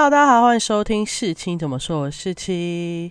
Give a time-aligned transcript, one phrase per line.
[0.00, 3.10] Hello，大家好，欢迎收听世青怎么说，我是七。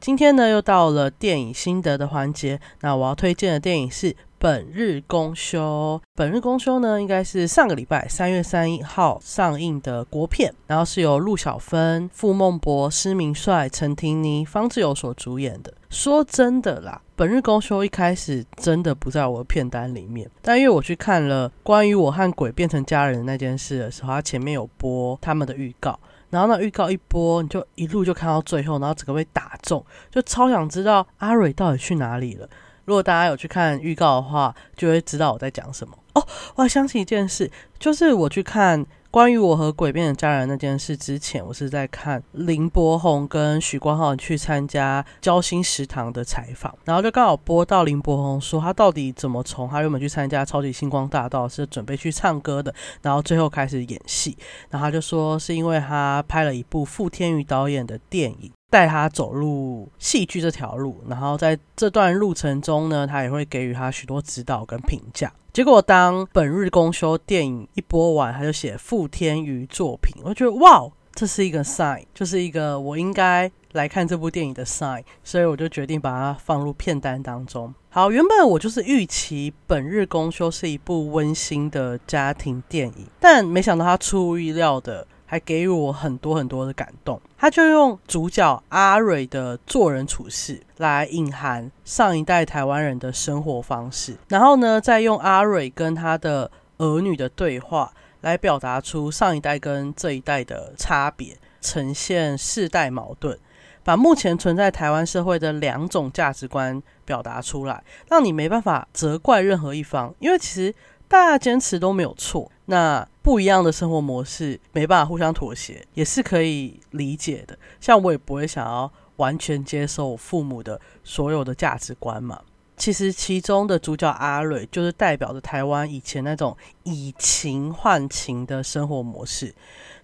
[0.00, 2.60] 今天呢，又到了电影心得的环节。
[2.82, 6.00] 那我要推荐的电影是《本日公休》。
[6.14, 15.72] 《本日公休》呢，应该是上个礼拜三月三一号上映的国片，然后是由陆小芬、傅孟博、施明帅、陈婷妮、方志友所主演的。
[15.88, 25.98] 说真的啦，《本日公休》一开始真的不在我的片单里面，但因为我去看了关于我和鬼变成家人那件事的时候，它前面有播他们的预告。
[26.28, 32.46] 然后那预告一播，你就一路就看到最后，然后整个被打中，就超想知道阿蕊到底去哪里了。
[32.86, 36.26] 如果大家有去看预告的话，就会知道我在讲什么哦。
[36.54, 38.86] 我还想起一件事，就是我去看。
[39.16, 54.36] 关于我和鬼变的家人那件事之前，我是在看林柏宏跟许光浩去参加交心食堂的采访，然后就刚好播到林柏宏说他到底怎么从他原本去参加超级星光大道是准备去唱歌的，然后最后开始演戏，
[54.68, 58.52] 然后他就说是因为他拍了一部傅天宇导演的电影。
[58.68, 65.32] 带他走入戏剧这条路，然后在这段路程中呢，他也会给予他许多指导跟评价。
[65.56, 77.74] 结果当本日公休电影一播完，他就写傅天宇作品，我觉得哇，这是一个 sign，就是一个我应该来看这部电影的 sign，所以我就决定把它放入片单当中。
[77.88, 85.06] 好，原本我就是预期本日公休是一部温馨的家庭电影，但没想到它出乎意料的。
[85.26, 87.20] 还给予我很多很多的感动。
[87.36, 103.38] 他就用主角阿蕊的做人处事来隐含上一代台湾人的生活方式，然后呢，再用阿蕊跟他的儿女的对话来表达出上一代跟这一代的差别，呈现世代矛盾，
[103.84, 110.74] 把目前存在台湾社会的两种价值观表达出来，让你没办法责怪任何一方，因为其实
[111.06, 112.50] 大家坚持都没有错。
[112.64, 117.58] 那不一样的生活模式没办法互相妥协，也是可以理解的。
[117.80, 122.40] 像我也不会想要完全接受父母的所有的价值观嘛。
[122.76, 129.52] 其实其中的主角阿蕊就是代表着台湾以前那种以情换情的生活模式。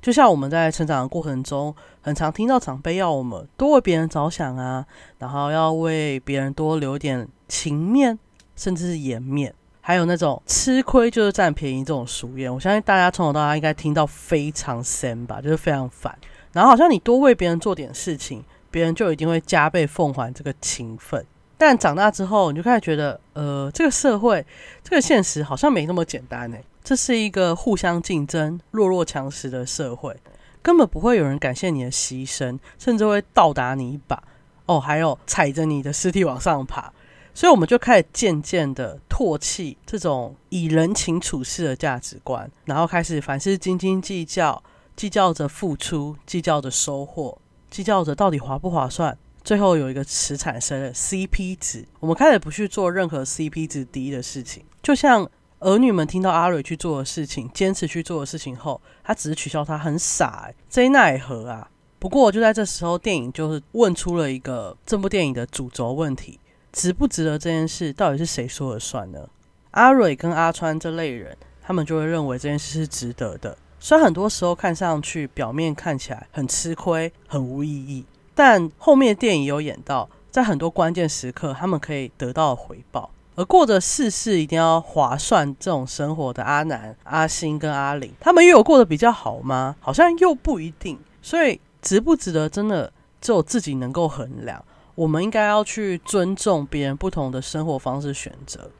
[0.00, 4.84] 就像我们在成长的过程中，很常听到长辈要我们多为别人着想啊，
[5.18, 8.18] 然后要为别人多留点情面，
[8.56, 9.54] 甚至是颜面。
[9.84, 16.16] 还有那种吃亏就是占便宜这种俗谚，我相信大家从小到大应该听到非常深吧，就是非常烦。
[16.52, 21.26] 然后好像你多为别人做点事情，别人就一定会加倍奉还这个情分。
[21.58, 24.46] 但长大之后，你就开始觉得，呃，这个社会，
[24.84, 26.56] 这个现实好像没那么简单呢。
[26.84, 30.16] 这是一个互相竞争、弱肉强食的社会，
[30.62, 34.22] 根本不会有人感谢你的牺牲，甚至会倒打你一把。
[34.66, 36.92] 哦，还有踩着你的尸体往上爬。
[37.34, 44.62] 所以我们就开始渐渐的唾弃这种以人情处事的价值观，然后开始凡事斤斤计较，
[44.94, 47.38] 计较着付出，计较着收获，
[47.70, 49.16] 计较着到底划不划算。
[49.42, 54.64] 最后有一个词产生了 CP 值，我们开始不去做任何 CP 值低的事情。
[54.82, 55.28] 就像
[55.58, 61.68] 儿女们听到阿蕊去做的事情，坚持去做的事情后，他只是取笑他很傻，这奈何啊？
[61.98, 66.38] 不过就在这时候，电影就是问出了一个这部电影的主轴问题。
[66.72, 69.28] 值不值得这件事，到底是谁说了算呢？
[69.72, 73.56] 阿蕊跟阿川这类人，他们就会认为这件事是值得的。
[73.78, 83.10] 虽然很多时候看上去表面看起来很吃亏、很无意义，但后面电影有演到，在很多关键时刻，他们可以得到回报。
[83.34, 89.74] 而过着事事一定要划算这种生活的阿南、阿星跟阿玲，他们又有过得比较好吗？
[89.80, 90.98] 好像又不一定。
[91.22, 94.62] 所以值不值得，真的只有自己能够衡量。
[94.94, 98.70] 我们应该要去尊重别人不同的生活方式选择，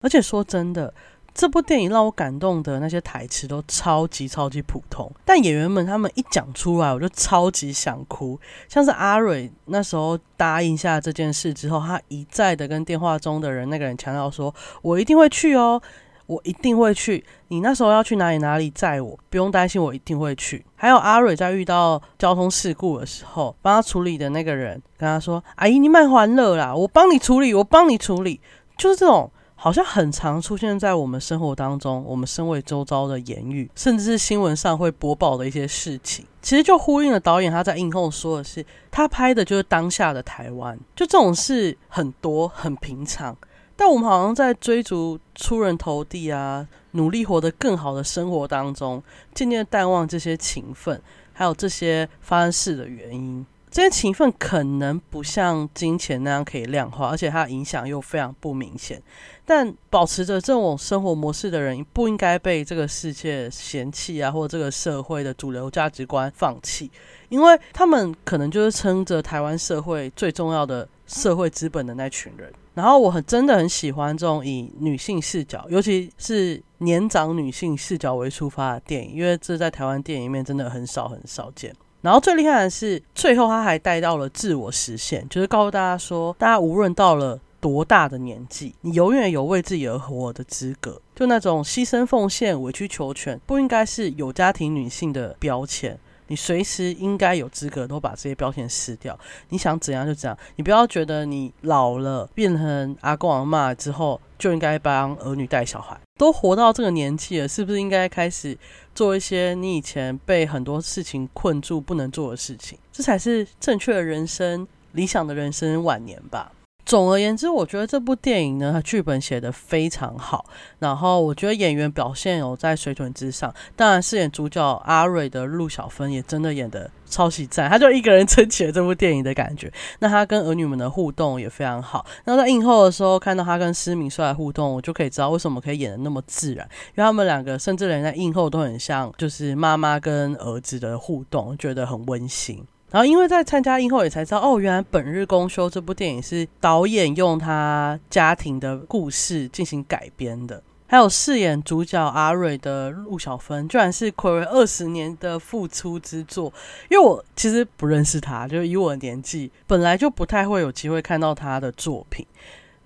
[0.00, 0.92] 而且说真的，
[1.34, 8.40] 这部电影让我感动的那些台词都超级超级普通，但演员们他们一讲出来，我就超级想哭。
[8.68, 15.80] 像是阿蕊那时候答应下这件事之后，他一再的跟电话中的人那个人强调说：“我一定会去哦。”
[16.28, 17.24] 我一定会去。
[17.48, 18.38] 你那时候要去哪里？
[18.38, 19.18] 哪里载我？
[19.30, 20.64] 不用担心，我一定会去。
[20.76, 28.40] 还有阿蕊在遇到交通事故的时候，帮他处理的那个人跟他说：“阿姨，你慢欢乐啦，我帮你处理，我帮你处理。”
[28.76, 40.78] 就是这种好像很常出现在我们生活当中，我们身为周遭的言语，甚至是新闻上会播报的一些事情，其实就呼应了导演他在映后说的是，他拍的就是当下的台湾。
[40.94, 43.34] 就这种事很多，很平常。
[43.80, 49.00] 但我们好像在追逐出人头地啊，努力活得更好的生活当中，
[49.32, 51.00] 渐渐淡忘这些情分，
[51.32, 53.46] 还有这些发生事的原因。
[53.70, 59.00] 这些情分可能不像金钱那样可以量化，而且它影响又非常不明显。
[59.44, 66.90] 但保持着这种生活模式的人，不应该被这个世界嫌弃啊，或者这个社会的主流价值观放弃，
[67.28, 72.52] 因为他们可能就是撑着台湾社会最重要的社会资本的那群人。
[72.74, 81.74] 然后我很真的很喜欢这种以女性视角，尤其是年长女性视角为出发的电影，因为这在台湾电影里面真的很少很少见。
[82.02, 87.40] 然后最厉害的是，最后他还带到了自我实现，就是告诉大家说，大家无论到了。
[87.60, 91.02] 多大的年纪，你永远有为自己而活的资格。
[91.12, 95.98] 就那种牺牲奉献、委曲求全，不应该是有家庭女性的标签。
[96.28, 99.18] 你随时应该有资格都把这些标签撕掉。
[99.48, 105.98] 你想怎样就怎样，你不要觉得你老了变成阿公阿妈之后就应该帮儿女带小孩。
[106.16, 108.56] 都活到这个年纪了，是不是应该开始
[108.94, 112.78] 做一些你以前被很多事情困住不能做的事情？
[112.92, 116.52] 这才是正确的人生、理想的人生晚年吧。
[116.88, 120.46] 总而言之，我觉得这部电影呢，它剧本写得非常好，
[120.78, 123.54] 然后我觉得演员表现有在水准之上。
[123.76, 129.70] 当然，饰演主角阿瑞的陆小芬也真的演得超级赞，他就一个人撑起了这部电影的感觉。
[129.98, 132.06] 那他跟儿女们的互动也非常好。
[132.24, 142.64] 那在映后的时候看到他跟施明帅的互动，我就可以知道为什么可以演得那么自然，因为他们两个甚至连在映后都很像，就是妈妈跟儿子的互动，觉得很温馨。
[142.90, 150.62] 然后，因为在参加映后也才知道，哦，原来《本日公休》这部电影是导演用他家庭的故事进行改编的。
[150.86, 156.50] 还有饰演主角阿瑞的陆小芬，居然是暌违二十年的复出之作。
[156.88, 162.26] 因为我其实不认识他，就以我的年纪，本来就不太会有机会看到他的作品。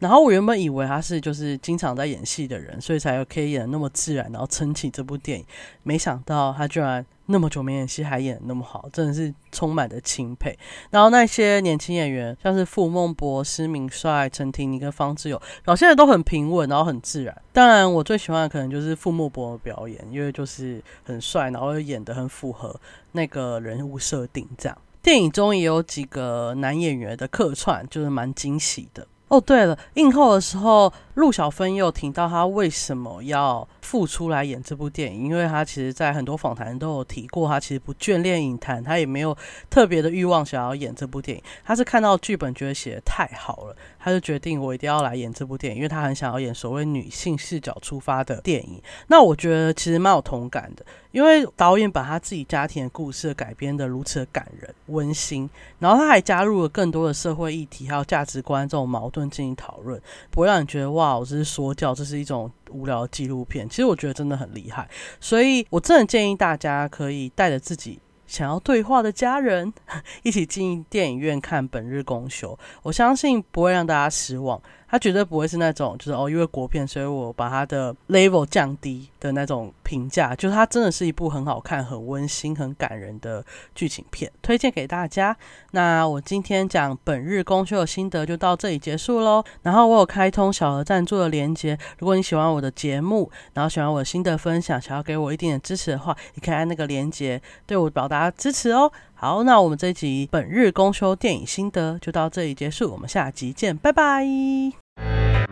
[0.03, 5.47] 然后我原本以为他是就是经常在演戏的人，所以才可以演那么自然，然后撑起这部电影。
[5.85, 10.59] 没想到他居然那么久没演戏，还演那么好，真的是充满的钦佩。
[10.91, 17.41] 然后那些年轻演员，像是傅孟博、施明帅、陈婷妮跟方志友，表现的都很平稳，然后很自然。
[17.53, 22.75] 当然，我最喜欢的可能就是傅孟博的表演，因为就是很帅，然后又演的很符合
[23.13, 24.49] 那个人物设定。
[24.59, 29.07] 这样电影中也有几个男演员的客串，就是蛮惊喜的。
[29.33, 39.37] 哦，对了，映后的时候，陆小芬又提到她为什么要复出来演这部电影，因为他其实在很多访谈都有提过，他其实不眷恋影坛，他也没有
[39.69, 48.81] 特别的欲望想要演这部电影，他是看到剧本觉得写的太好了，他就决定我一定要来演这部电影，因为他很想要演所谓女性视角出发的电影。
[49.09, 50.85] 那我觉得其实蛮有同感的。
[51.11, 55.47] 因为导演把他自己家庭的故事改编的如此的感人温馨，
[55.79, 60.01] 然后他还加入了更多的社会议题还有价值观这种矛盾进行讨论，
[60.31, 63.69] 不会让你觉得哇，我这是说教，这是一种无聊纪录片。
[63.69, 64.89] 其实我觉得真的很厉害，
[65.21, 69.73] 所以我真的建议大家可以带着自己想要对话的家人
[70.23, 72.53] 一起进电影院看《本日公休》，
[72.83, 74.61] 我相信不会让大家失望。
[74.93, 80.35] 他绝对不会是那种，就是哦，因为国片，所以我把它的 level 降低的那种评价。
[80.35, 83.43] 就是它真的是一部很好看、很温馨、很感人的
[83.75, 85.35] 剧情片，推荐给大家。
[85.71, 89.43] 那我今天讲本日公休的心得就到这里结束喽。
[89.63, 98.93] 然后我有开通小额赞助的连接，如果你喜欢我的节目，然后喜欢我的心得分享，想要给我一点点支持的话，你可以按那个连接对我表达支持哦。
[99.15, 104.82] 好，那我们这一集本日公休电影心得就到这里结束，我们下集见，拜拜。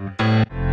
[0.01, 0.70] Música